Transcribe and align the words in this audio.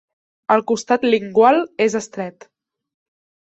El 0.55 0.63
costat 0.71 1.05
lingual 1.15 1.63
és 1.87 2.01
estret. 2.03 2.51